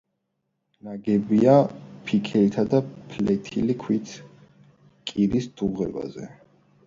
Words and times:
ნაგებია 0.85 1.53
ფიქალითა 2.07 2.63
და 2.71 2.79
ფლეთილი 3.11 3.77
ქვით 3.83 4.13
კირის 5.11 5.49
დუღაბზე. 5.61 6.31